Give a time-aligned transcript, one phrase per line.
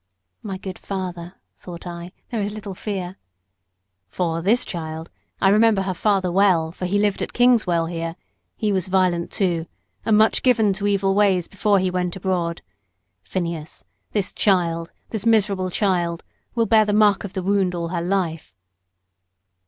[0.41, 3.17] (My good father, thought I, there is little fear.)
[4.07, 8.15] "For, this child I remember her father well, for he lived at Kingswell here;
[8.55, 9.67] he was violent too,
[10.03, 12.63] and much given to evil ways before he went abroad
[13.21, 16.23] Phineas, this child, this miserable child,
[16.55, 18.55] will bear the mark of the wound all her life."